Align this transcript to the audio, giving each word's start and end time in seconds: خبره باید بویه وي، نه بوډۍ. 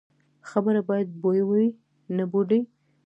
خبره 0.49 0.81
باید 0.89 1.09
بویه 1.21 1.43
وي، 1.49 1.67
نه 2.15 2.23
بوډۍ. 2.31 2.61